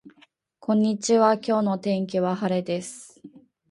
[0.59, 3.21] こんにちは今日の天気は晴れです